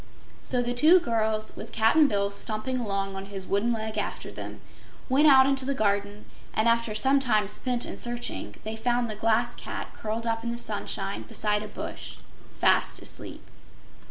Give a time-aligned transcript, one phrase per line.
[0.41, 4.59] So the two girls, with Cap'n Bill stumping along on his wooden leg after them,
[5.09, 9.15] went out into the garden, and after some time spent in searching, they found the
[9.15, 12.15] Glass Cat curled up in the sunshine beside a bush,
[12.55, 13.45] fast sleep.